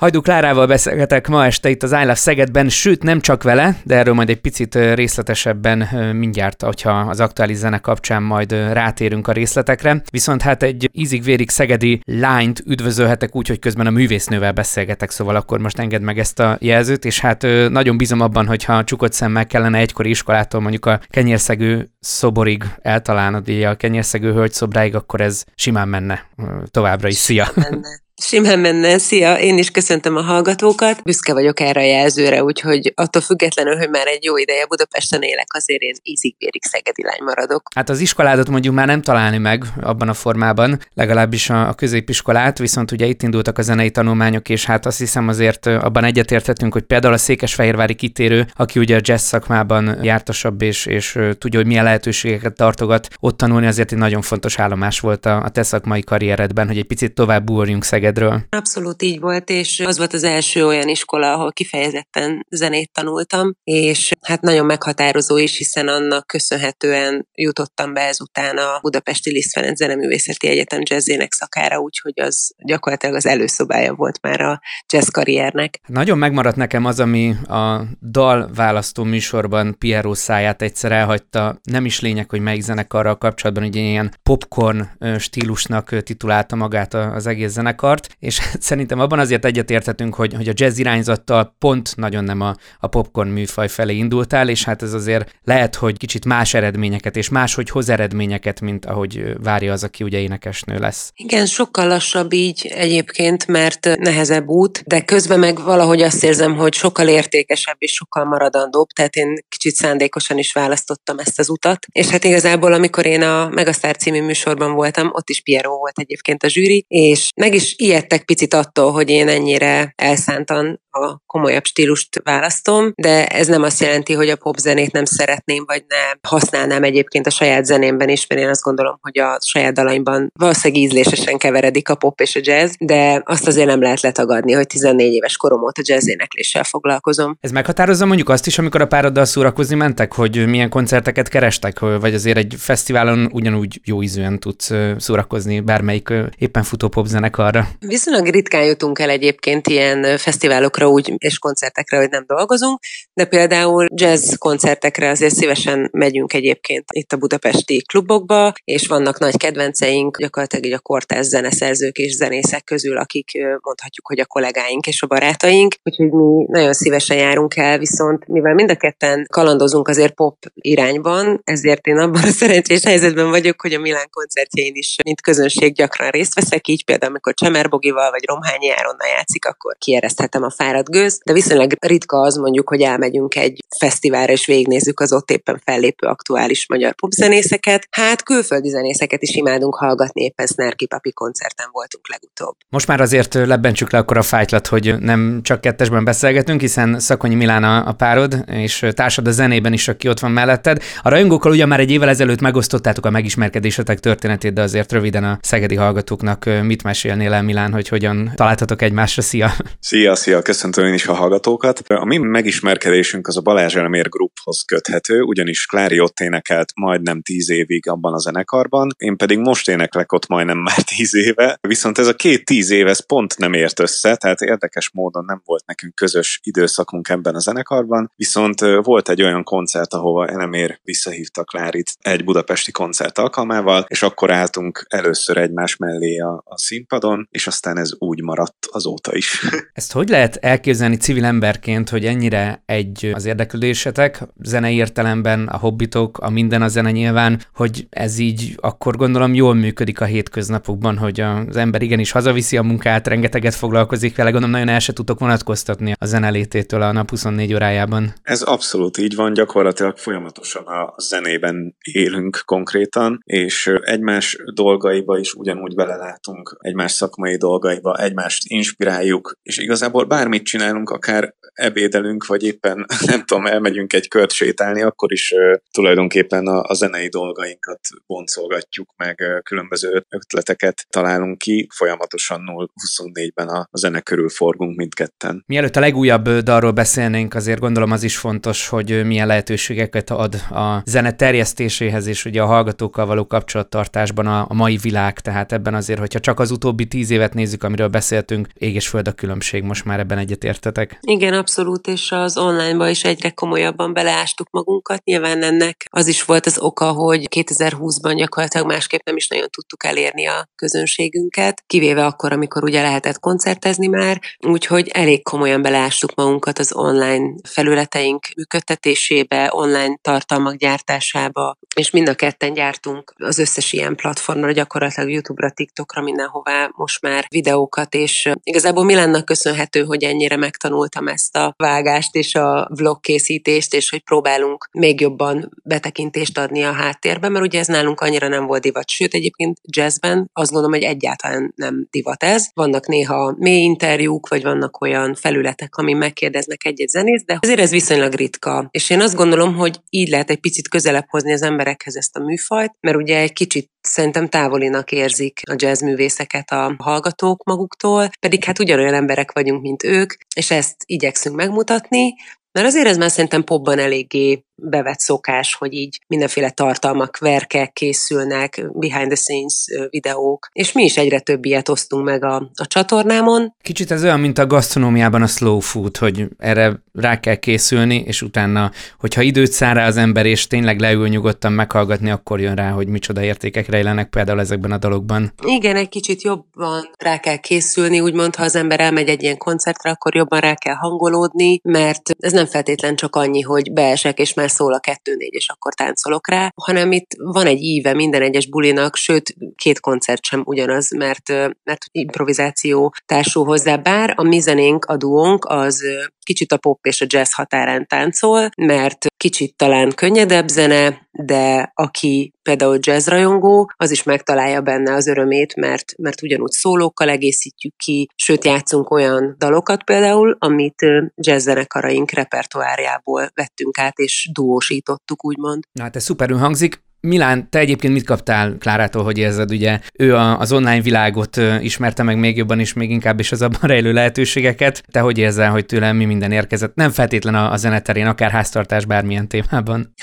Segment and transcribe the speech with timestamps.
[0.00, 4.14] Hajdú Klárával beszélgetek ma este itt az I Szegedben, sőt nem csak vele, de erről
[4.14, 5.78] majd egy picit részletesebben
[6.16, 10.02] mindjárt, hogyha az aktuális zene kapcsán majd rátérünk a részletekre.
[10.10, 15.58] Viszont hát egy ízig-vérig szegedi lányt üdvözölhetek úgy, hogy közben a művésznővel beszélgetek, szóval akkor
[15.58, 19.78] most engedd meg ezt a jelzőt, és hát nagyon bízom abban, hogyha csukott szemmel kellene
[19.78, 26.30] egykori iskolától mondjuk a kenyérszegő szoborig eltalálni a kenyérszegő hölgy szobráig, akkor ez simán menne
[26.70, 27.16] továbbra is.
[27.16, 27.46] Szia!
[27.54, 28.04] Menne.
[28.22, 29.38] Simán menne, szia!
[29.38, 31.02] Én is köszöntöm a hallgatókat.
[31.02, 35.46] Büszke vagyok erre a jelzőre, úgyhogy attól függetlenül, hogy már egy jó ideje Budapesten élek,
[35.48, 37.62] azért én ízig-vérig szegedi lány maradok.
[37.74, 42.92] Hát az iskoládat mondjuk már nem találni meg abban a formában, legalábbis a, középiskolát, viszont
[42.92, 47.14] ugye itt indultak a zenei tanulmányok, és hát azt hiszem azért abban egyetérthetünk, hogy például
[47.14, 52.54] a Székesfehérvári kitérő, aki ugye a jazz szakmában jártasabb és, és tudja, hogy milyen lehetőségeket
[52.54, 56.78] tartogat ott tanulni, azért egy nagyon fontos állomás volt a, a te szakmai karrieredben, hogy
[56.78, 58.42] egy picit tovább búrjunk Szeged Szegedről.
[58.48, 64.12] Abszolút így volt, és az volt az első olyan iskola, ahol kifejezetten zenét tanultam, és
[64.22, 70.48] hát nagyon meghatározó is, hiszen annak köszönhetően jutottam be ezután a Budapesti Liszt Ferenc Zeneművészeti
[70.48, 74.60] Egyetem jazzének szakára, úgyhogy az gyakorlatilag az előszobája volt már a
[74.92, 75.80] jazz karriernek.
[75.86, 81.60] Nagyon megmaradt nekem az, ami a dal választó műsorban Piero száját egyszer elhagyta.
[81.62, 87.50] Nem is lényeg, hogy melyik zenekarral kapcsolatban, hogy ilyen popcorn stílusnak titulálta magát az egész
[87.50, 92.40] zenekar, tart, és szerintem abban azért egyetérthetünk, hogy, hogy a jazz irányzattal pont nagyon nem
[92.40, 97.16] a, a popcorn műfaj felé indultál, és hát ez azért lehet, hogy kicsit más eredményeket,
[97.16, 101.12] és máshogy hoz eredményeket, mint ahogy várja az, aki ugye énekesnő lesz.
[101.14, 106.74] Igen, sokkal lassabb így egyébként, mert nehezebb út, de közben meg valahogy azt érzem, hogy
[106.74, 111.86] sokkal értékesebb és sokkal maradandóbb, tehát én kicsit szándékosan is választottam ezt az utat.
[111.92, 116.42] És hát igazából, amikor én a Megasztár című műsorban voltam, ott is Piero volt egyébként
[116.42, 122.20] a zsűri, és meg is ijedtek picit attól, hogy én ennyire elszántan a komolyabb stílust
[122.24, 127.26] választom, de ez nem azt jelenti, hogy a popzenét nem szeretném, vagy nem használnám egyébként
[127.26, 131.88] a saját zenémben is, mert én azt gondolom, hogy a saját dalaimban valószínűleg ízlésesen keveredik
[131.88, 135.62] a pop és a jazz, de azt azért nem lehet letagadni, hogy 14 éves korom
[135.62, 137.36] óta jazz énekléssel foglalkozom.
[137.40, 142.14] Ez meghatározza mondjuk azt is, amikor a pároddal szórakozni mentek, hogy milyen koncerteket kerestek, vagy
[142.14, 147.68] azért egy fesztiválon ugyanúgy jó ízűen tudsz szórakozni bármelyik éppen futó popzenekarra?
[147.78, 152.78] Viszonylag ritkán jutunk el egyébként ilyen fesztiválokra úgy, és koncertekre, hogy nem dolgozunk,
[153.14, 159.36] de például jazz koncertekre azért szívesen megyünk egyébként itt a budapesti klubokba, és vannak nagy
[159.36, 163.30] kedvenceink, gyakorlatilag így a kortárs zeneszerzők és zenészek közül, akik
[163.62, 168.54] mondhatjuk, hogy a kollégáink és a barátaink, úgyhogy mi nagyon szívesen járunk el, viszont mivel
[168.54, 173.72] mind a ketten kalandozunk azért pop irányban, ezért én abban a szerencsés helyzetben vagyok, hogy
[173.72, 177.34] a Milán koncertjein is, mint közönség gyakran részt veszek, így például amikor
[177.66, 182.68] Csemerbogival vagy Romhányi Áronnal játszik, akkor kiereszthetem a fáradt gőz, de viszonylag ritka az mondjuk,
[182.68, 187.86] hogy elmegyünk egy fesztiválra és végignézzük az ott éppen fellépő aktuális magyar popzenészeket.
[187.90, 192.54] Hát külföldi zenészeket is imádunk hallgatni, éppen Snarky Papi koncerten voltunk legutóbb.
[192.68, 197.34] Most már azért lebbentsük le akkor a fájtlat, hogy nem csak kettesben beszélgetünk, hiszen Szakonyi
[197.34, 200.82] Milán a párod, és társad a zenében is, aki ott van melletted.
[201.02, 205.38] A rajongókkal ugye már egy évvel ezelőtt megosztottátok a megismerkedésetek történetét, de azért röviden a
[205.42, 209.22] szegedi hallgatóknak mit mesélnél el, Milán, hogy hogyan találtatok egymásra?
[209.22, 209.52] Szia!
[209.80, 210.42] Szia, szia!
[210.42, 211.78] Köszöntöm én is a hallgatókat.
[211.78, 217.50] A mi megismerkedésünk az a Balázs Elmér Grouphoz köthető, ugyanis Klári ott énekelt majdnem tíz
[217.50, 222.06] évig abban a zenekarban, én pedig most éneklek ott majdnem már tíz éve, viszont ez
[222.06, 225.94] a két tíz év ez pont nem ért össze, tehát érdekes módon nem volt nekünk
[225.94, 232.24] közös időszakunk ebben a zenekarban, viszont volt egy olyan koncert, ahova Elmér visszahívta Klárit egy
[232.24, 237.90] budapesti koncert alkalmával, és akkor álltunk először egymás mellé a, a színpadon, és aztán ez
[237.98, 239.44] úgy maradt azóta is.
[239.72, 246.18] Ezt hogy lehet elképzelni civil emberként, hogy ennyire egy az érdeklődésetek, zenei értelemben, a hobbitok,
[246.18, 251.20] a minden a zene nyilván, hogy ez így akkor gondolom jól működik a hétköznapokban, hogy
[251.20, 255.92] az ember igenis hazaviszi a munkát, rengeteget foglalkozik vele, gondolom nagyon el se tudtok vonatkoztatni
[255.98, 258.12] a zenelététől a nap 24 órájában.
[258.22, 265.74] Ez abszolút így van, gyakorlatilag folyamatosan a zenében élünk konkrétan, és egymás dolgaiba is ugyanúgy
[265.74, 273.24] belelátunk, egymás szakmai dolgaiba, egymást inspiráljuk, és igazából bármit csinálunk, akár ebédelünk, vagy éppen nem
[273.24, 275.34] tudom, elmegyünk egy kört sétálni, akkor is
[275.70, 281.68] tulajdonképpen a, a zenei dolgainkat boncolgatjuk, meg különböző ötleteket találunk ki.
[281.74, 285.42] Folyamatosan 0-24-ben a, a zene körül forgunk mindketten.
[285.46, 290.82] Mielőtt a legújabb dalról beszélnénk, azért gondolom az is fontos, hogy milyen lehetőségeket ad a
[290.84, 295.98] zene terjesztéséhez és ugye a hallgatókkal való kapcsolattartásban a, a mai világ, tehát ebben azért,
[295.98, 299.84] hogyha csak az utóbbi tíz évet nézzük, amiről beszéltünk, ég és föld a különbség, most
[299.84, 300.98] már ebben egyetértetek.
[301.00, 305.04] Igen, abszolút, és az online-ba is egyre komolyabban beleástuk magunkat.
[305.04, 309.84] Nyilván ennek az is volt az oka, hogy 2020-ban gyakorlatilag másképp nem is nagyon tudtuk
[309.84, 316.58] elérni a közönségünket, kivéve akkor, amikor ugye lehetett koncertezni már, úgyhogy elég komolyan beleástuk magunkat
[316.58, 323.96] az online felületeink működtetésébe, online tartalmak gyártásába, és mind a ketten gyártunk az összes ilyen
[323.96, 331.08] platformra, gyakorlatilag YouTube-ra, TikTokra, mindenhová most már videókat, és igazából Milánnak köszönhető, hogy ennyire megtanultam
[331.08, 336.72] ezt a vágást és a vlog készítést, és hogy próbálunk még jobban betekintést adni a
[336.72, 338.88] háttérbe, mert ugye ez nálunk annyira nem volt divat.
[338.88, 342.46] Sőt, egyébként jazzben azt gondolom, hogy egyáltalán nem divat ez.
[342.54, 347.70] Vannak néha mély interjúk, vagy vannak olyan felületek, ami megkérdeznek egy-egy zenész, de azért ez
[347.70, 348.68] viszonylag ritka.
[348.70, 352.20] És én azt gondolom, hogy így lehet egy picit közelebb hozni az emberekhez ezt a
[352.20, 358.58] műfajt, mert ugye egy kicsit szerintem távolinak érzik a jazzművészeket a hallgatók maguktól, pedig hát
[358.58, 362.14] ugyanolyan emberek vagyunk, mint ők, és ezt igyekszünk megmutatni,
[362.52, 368.66] mert azért ez már szerintem popban eléggé bevett szokás, hogy így mindenféle tartalmak, verkek készülnek,
[368.72, 373.54] behind the scenes videók, és mi is egyre több ilyet osztunk meg a, a csatornámon.
[373.62, 378.22] Kicsit ez olyan, mint a gasztronómiában a slow food, hogy erre rá kell készülni, és
[378.22, 382.70] utána, hogyha időt száll rá az ember, és tényleg leül nyugodtan meghallgatni, akkor jön rá,
[382.70, 385.32] hogy micsoda értékek rejlenek például ezekben a dalokban.
[385.46, 389.90] Igen, egy kicsit jobban rá kell készülni, úgymond, ha az ember elmegy egy ilyen koncertre,
[389.90, 394.45] akkor jobban rá kell hangolódni, mert ez nem feltétlen csak annyi, hogy beesek, és már
[394.46, 398.48] már szól a kettő-négy, és akkor táncolok rá, hanem itt van egy íve minden egyes
[398.48, 401.28] bulinak, sőt, két koncert sem ugyanaz, mert,
[401.64, 405.82] mert improvizáció társul hozzá, bár a mi zenénk, a duónk az
[406.26, 412.32] kicsit a pop és a jazz határán táncol, mert kicsit talán könnyedebb zene, de aki
[412.42, 418.08] például jazz rajongó, az is megtalálja benne az örömét, mert, mert ugyanúgy szólókkal egészítjük ki,
[418.14, 425.64] sőt játszunk olyan dalokat például, amit jazz zenekaraink repertoárjából vettünk át, és duósítottuk, úgymond.
[425.72, 426.84] Na hát ez szuperül hangzik.
[427.00, 432.18] Milán, te egyébként mit kaptál Klárától, hogy érzed, ugye ő az online világot ismerte meg
[432.18, 434.82] még jobban, és még inkább is az abban rejlő lehetőségeket.
[434.90, 436.74] Te hogy érzel, hogy tőlem mi minden érkezett?
[436.74, 439.94] Nem feltétlen a, a zeneterén, akár háztartás bármilyen témában.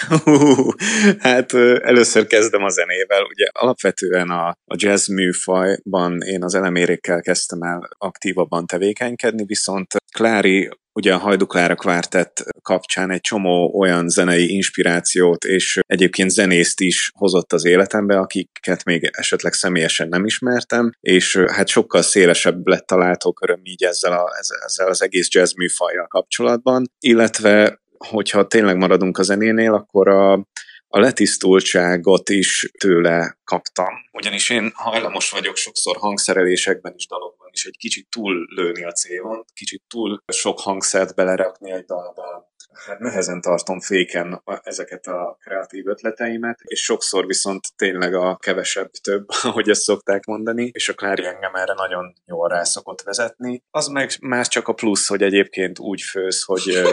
[1.19, 1.53] hát
[1.83, 3.23] először kezdem a zenével.
[3.29, 10.69] Ugye alapvetően a, a jazz műfajban én az elemérékkel kezdtem el aktívabban tevékenykedni, viszont Klári
[10.93, 17.53] ugye a Hajduklára kvártett kapcsán egy csomó olyan zenei inspirációt és egyébként zenészt is hozott
[17.53, 23.59] az életembe, akiket még esetleg személyesen nem ismertem, és hát sokkal szélesebb lett a látóköröm
[23.63, 24.29] így ezzel, a,
[24.65, 30.47] ezzel az egész jazz műfajjal kapcsolatban, illetve hogyha tényleg maradunk a zenénél, akkor a,
[30.95, 33.93] a letisztultságot is tőle kaptam.
[34.11, 39.45] Ugyanis én hajlamos vagyok sokszor hangszerelésekben is, dalokban is egy kicsit túl lőni a célon,
[39.53, 42.51] kicsit túl sok hangszert belerakni egy dalba.
[42.85, 49.25] Hát nehezen tartom féken ezeket a kreatív ötleteimet, és sokszor viszont tényleg a kevesebb több,
[49.43, 53.63] ahogy ezt szokták mondani, és a Klári engem erre nagyon jól rá szokott vezetni.
[53.71, 56.83] Az meg más csak a plusz, hogy egyébként úgy főz, hogy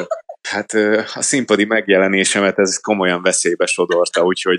[0.49, 0.73] Hát
[1.15, 4.59] a színpadi megjelenésemet ez komolyan veszélybe sodorta, úgyhogy,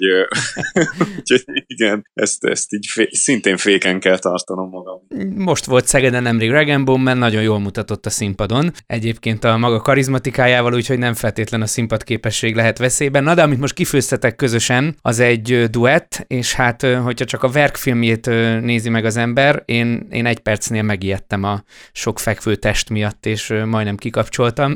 [1.17, 5.01] úgyhogy igen, ezt, ezt így fé, szintén féken kell tartanom magam.
[5.35, 8.71] Most volt Szegeden nemrég Regenbone, mert nagyon jól mutatott a színpadon.
[8.87, 13.23] Egyébként a maga karizmatikájával, úgyhogy nem feltétlen a színpad képesség lehet veszélyben.
[13.23, 18.25] Na de amit most kifőztetek közösen, az egy duett, és hát hogyha csak a verkfilmjét
[18.61, 23.53] nézi meg az ember, én, én egy percnél megijedtem a sok fekvő test miatt, és
[23.65, 24.73] majdnem kikapcsoltam.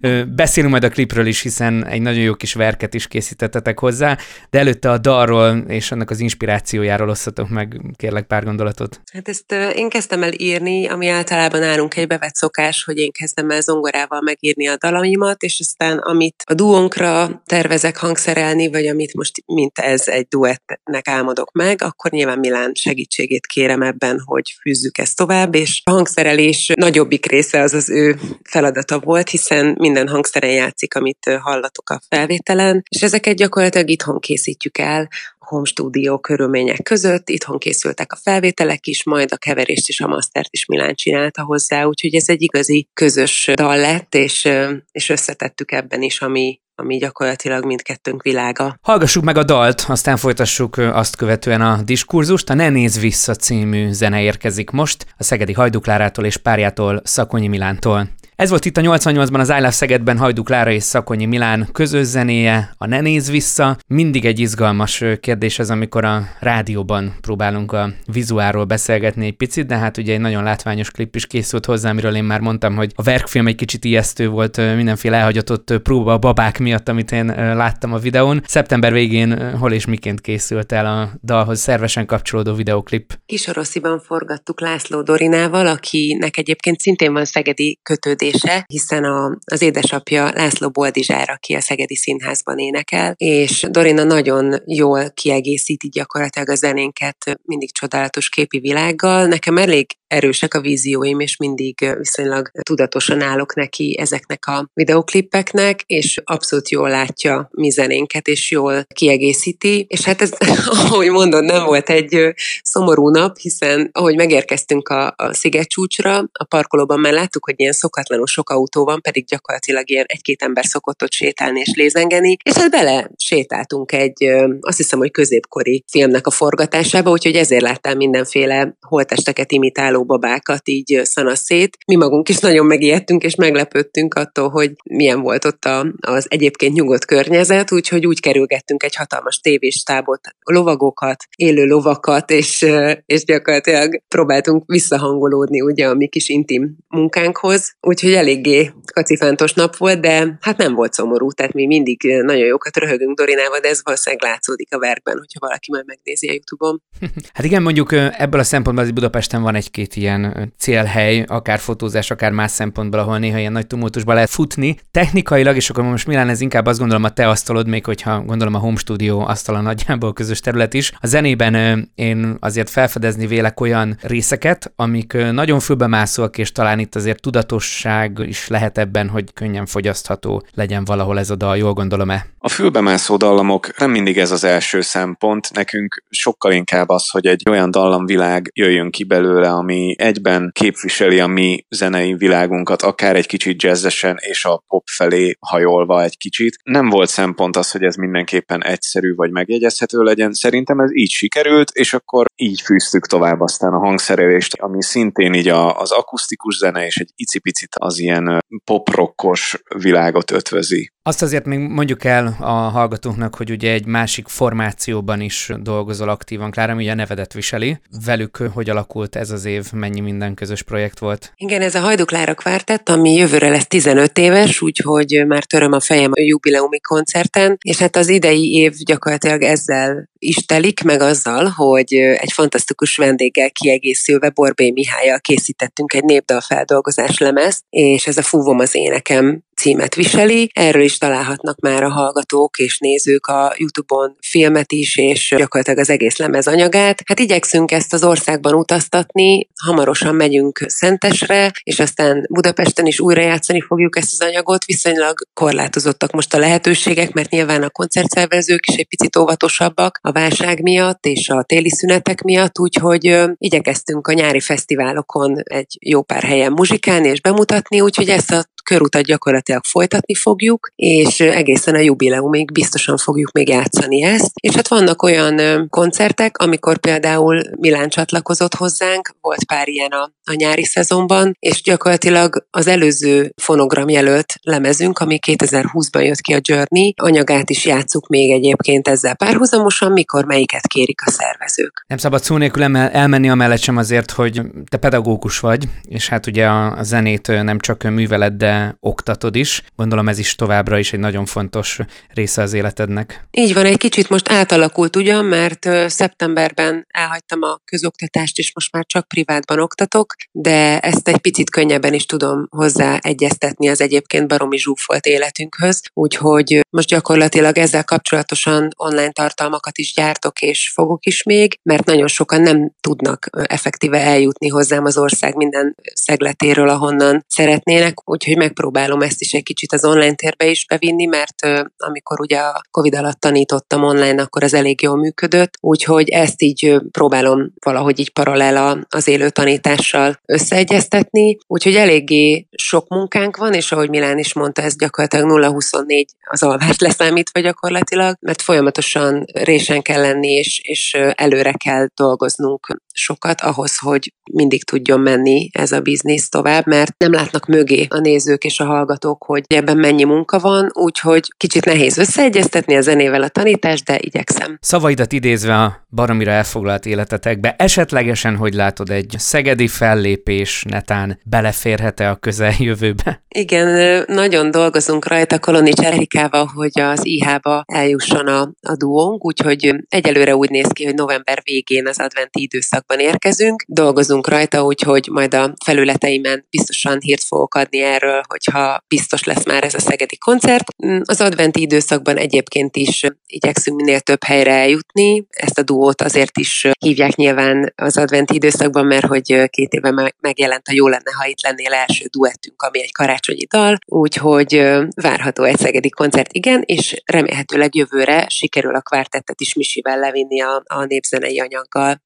[0.28, 4.18] Beszélünk majd a klipről is, hiszen egy nagyon jó kis verket is készítettetek hozzá,
[4.50, 9.00] de előtte a dalról és annak az inspirációjáról osszatok meg kérlek pár gondolatot.
[9.12, 13.50] Hát ezt én kezdtem el írni, ami általában nálunk egy bevett szokás, hogy én kezdtem
[13.50, 19.42] el zongorával megírni a dalaimat, és aztán amit a duónkra tervezek hangszerelni, vagy amit most
[19.46, 25.16] mint ez egy duettnek álmodok meg, akkor nyilván Milán segítségét kérem ebben, hogy fűzzük ezt
[25.16, 30.94] tovább, és a hangszerelés nagyobbik része az az ő feladata volt, hiszen minden hangszeren játszik,
[30.94, 35.08] amit hallatok a felvételen, és ezeket gyakorlatilag itthon készítjük el,
[35.52, 40.48] home studio körülmények között, itthon készültek a felvételek is, majd a keverést és a mastert
[40.50, 44.48] is Milán csinálta hozzá, úgyhogy ez egy igazi közös dal lett, és,
[44.92, 48.76] és összetettük ebben is, ami, ami gyakorlatilag mindkettőnk világa.
[48.82, 52.50] Hallgassuk meg a dalt, aztán folytassuk azt követően a diskurzust.
[52.50, 58.08] A Ne nézz vissza című zene érkezik most, a Szegedi Hajduklárától és párjától Szakonyi Milántól.
[58.42, 62.06] Ez volt itt a 88-ban az I Love Szegedben Hajduk Lára és Szakonyi Milán közös
[62.06, 63.76] zenéje, a Ne néz vissza.
[63.86, 69.76] Mindig egy izgalmas kérdés ez, amikor a rádióban próbálunk a vizuáról beszélgetni egy picit, de
[69.76, 73.02] hát ugye egy nagyon látványos klip is készült hozzá, amiről én már mondtam, hogy a
[73.02, 77.98] verkfilm egy kicsit ijesztő volt, mindenféle elhagyatott próba a babák miatt, amit én láttam a
[77.98, 78.42] videón.
[78.46, 83.18] Szeptember végén hol és miként készült el a dalhoz szervesen kapcsolódó videoklip?
[83.26, 90.30] Kisorosziban forgattuk László Dorinával, akinek egyébként szintén van szegedi kötődés szereplése, hiszen a, az édesapja
[90.34, 97.16] László Boldizsár, aki a Szegedi Színházban énekel, és Dorina nagyon jól kiegészíti gyakorlatilag a zenénket
[97.42, 99.26] mindig csodálatos képi világgal.
[99.26, 106.20] Nekem elég erősek a vízióim, és mindig viszonylag tudatosan állok neki ezeknek a videoklippeknek, és
[106.24, 109.86] abszolút jól látja mi zenénket, és jól kiegészíti.
[109.88, 110.32] És hát ez,
[110.90, 116.44] ahogy mondod, nem volt egy szomorú nap, hiszen ahogy megérkeztünk a, a sziget csúcsra, a
[116.44, 121.02] parkolóban már láttuk, hogy ilyen szokatlanul sok autó van, pedig gyakorlatilag ilyen egy-két ember szokott
[121.02, 124.24] ott sétálni és lézengeni, és hát bele sétáltunk egy,
[124.60, 131.00] azt hiszem, hogy középkori filmnek a forgatásába, úgyhogy ezért láttam mindenféle holtesteket imitáló babákat így
[131.02, 131.76] szanaszét.
[131.86, 136.74] Mi magunk is nagyon megijedtünk és meglepődtünk attól, hogy milyen volt ott a, az egyébként
[136.74, 142.66] nyugodt környezet, úgyhogy úgy kerülgettünk egy hatalmas tévéstábot, lovagokat, élő lovakat, és,
[143.06, 150.00] és gyakorlatilag próbáltunk visszahangolódni ugye a mi kis intim munkánkhoz, úgyhogy eléggé kacifántos nap volt,
[150.00, 154.24] de hát nem volt szomorú, tehát mi mindig nagyon jókat röhögünk Dorinával, de ez valószínűleg
[154.24, 156.82] látszódik a verkben, hogyha valaki majd megnézi a Youtube-on.
[157.32, 162.10] Hát igen, mondjuk ebből a szempontból az Budapesten van egy-két két ilyen célhely, akár fotózás,
[162.10, 164.76] akár más szempontból, ahol néha ilyen nagy tumultusba lehet futni.
[164.90, 168.54] Technikailag, és akkor most Milán, ez inkább azt gondolom a te asztalod, még hogyha gondolom
[168.54, 170.92] a home studio asztala nagyjából közös terület is.
[171.00, 177.20] A zenében én azért felfedezni vélek olyan részeket, amik nagyon fülbemászóak, és talán itt azért
[177.20, 182.26] tudatosság is lehet ebben, hogy könnyen fogyasztható legyen valahol ez a dal, jól gondolom-e?
[182.38, 187.42] A fülbemászó dallamok nem mindig ez az első szempont, nekünk sokkal inkább az, hogy egy
[187.48, 193.62] olyan dallamvilág jöjjön ki belőle, ami egyben képviseli a mi zenei világunkat, akár egy kicsit
[193.62, 196.56] jazzesen és a pop felé hajolva egy kicsit.
[196.62, 200.32] Nem volt szempont az, hogy ez mindenképpen egyszerű vagy megjegyezhető legyen.
[200.32, 205.48] Szerintem ez így sikerült, és akkor így fűztük tovább aztán a hangszerelést, ami szintén így
[205.48, 210.91] a, az akusztikus zene és egy icipicit az ilyen pop-rockos világot ötvözi.
[211.04, 216.50] Azt azért még mondjuk el a hallgatóknak, hogy ugye egy másik formációban is dolgozol aktívan,
[216.50, 217.80] Klára, ami a nevedet viseli.
[218.04, 221.32] Velük hogy alakult ez az év, mennyi minden közös projekt volt?
[221.36, 226.10] Igen, ez a Hajduklára kvártett, ami jövőre lesz 15 éves, úgyhogy már töröm a fejem
[226.14, 231.92] a jubileumi koncerten, és hát az idei év gyakorlatilag ezzel is telik, meg azzal, hogy
[231.94, 238.58] egy fantasztikus vendéggel kiegészülve Borbé Mihályjal készítettünk egy népdal feldolgozás lemez, és ez a Fúvom
[238.58, 240.50] az énekem címet viseli.
[240.52, 245.90] Erről is találhatnak már a hallgatók és nézők a YouTube-on filmet is, és gyakorlatilag az
[245.90, 247.02] egész lemez anyagát.
[247.04, 253.60] Hát igyekszünk ezt az országban utaztatni, hamarosan megyünk Szentesre, és aztán Budapesten is újra játszani
[253.60, 254.64] fogjuk ezt az anyagot.
[254.64, 260.62] Viszonylag korlátozottak most a lehetőségek, mert nyilván a koncertszervezők is egy picit óvatosabbak a válság
[260.62, 266.52] miatt és a téli szünetek miatt, úgyhogy igyekeztünk a nyári fesztiválokon egy jó pár helyen
[266.52, 272.96] muzsikálni és bemutatni, úgyhogy ezt a körutat gyakorlatilag folytatni fogjuk, és egészen a jubileumig biztosan
[272.96, 274.30] fogjuk még játszani ezt.
[274.40, 280.34] És hát vannak olyan koncertek, amikor például Milán csatlakozott hozzánk, volt pár ilyen a, a
[280.34, 286.94] nyári szezonban, és gyakorlatilag az előző fonogram jelölt lemezünk, ami 2020-ban jött ki a Journey,
[286.96, 291.84] anyagát is játszuk még egyébként ezzel párhuzamosan, mikor melyiket kérik a szervezők.
[291.86, 296.46] Nem szabad szó nélkül elmenni amellett sem azért, hogy te pedagógus vagy, és hát ugye
[296.46, 299.62] a, zenét nem csak műveled, de oktatod is.
[299.76, 301.78] Gondolom ez is továbbra is egy nagyon fontos
[302.08, 303.26] része az életednek.
[303.30, 308.84] Így van, egy kicsit most átalakult ugyan, mert szeptemberben elhagytam a közoktatást, és most már
[308.86, 314.58] csak privátban oktatok, de ezt egy picit könnyebben is tudom hozzá egyeztetni az egyébként baromi
[314.58, 321.58] zsúfolt életünkhöz, úgyhogy most gyakorlatilag ezzel kapcsolatosan online tartalmakat is gyártok és fogok is még,
[321.62, 328.36] mert nagyon sokan nem tudnak effektíve eljutni hozzám az ország minden szegletéről, ahonnan szeretnének, úgyhogy
[328.42, 332.94] megpróbálom ezt is egy kicsit az online térbe is bevinni, mert amikor ugye a Covid
[332.94, 338.86] alatt tanítottam online, akkor az elég jól működött, úgyhogy ezt így próbálom valahogy így paralel
[338.88, 344.76] az élő tanítással összeegyeztetni, úgyhogy eléggé sok munkánk van, és ahogy Milán is mondta, ez
[344.76, 351.86] gyakorlatilag 0-24 az alvást leszámítva gyakorlatilag, mert folyamatosan résen kell lenni, és, és előre kell
[351.94, 357.86] dolgoznunk sokat ahhoz, hogy mindig tudjon menni ez a biznisz tovább, mert nem látnak mögé
[357.88, 362.80] a nézők és a hallgatók, hogy ebben mennyi munka van, úgyhogy kicsit nehéz összeegyeztetni a
[362.80, 364.58] zenével a tanítást, de igyekszem.
[364.60, 372.16] Szavaidat idézve a baromira elfoglalt életetekbe, esetlegesen, hogy látod, egy szegedi fellépés netán beleférhet-e a
[372.16, 373.22] közeljövőbe?
[373.28, 380.36] Igen, nagyon dolgozunk rajta Kolonics Erikával, hogy az IH-ba eljusson a, a duónk, úgyhogy egyelőre
[380.36, 382.40] úgy néz ki, hogy november végén az adventi
[382.82, 383.64] időszakban érkezünk.
[383.66, 389.64] Dolgozunk rajta, úgyhogy majd a felületeimen biztosan hírt fogok adni erről, hogyha biztos lesz már
[389.64, 390.64] ez a szegedi koncert.
[391.04, 395.26] Az adventi időszakban egyébként is igyekszünk minél több helyre eljutni.
[395.28, 400.68] Ezt a duót azért is hívják nyilván az adventi időszakban, mert hogy két éve megjelent
[400.68, 404.62] a Jó lenne, ha itt lennél első duettünk, ami egy karácsonyi dal, úgyhogy
[404.94, 410.62] várható egy szegedi koncert, igen, és remélhetőleg jövőre sikerül a kvártettet is Misivel levinni a,
[410.66, 412.02] a népzenei anyaggal.